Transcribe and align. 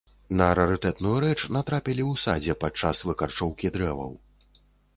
На 0.37 0.45
рарытэтную 0.59 1.17
рэч 1.25 1.37
натрапілі 1.59 2.03
ў 2.11 2.23
садзе 2.23 2.57
падчас 2.65 3.05
выкарчоўкі 3.11 3.73
дрэваў. 3.77 4.11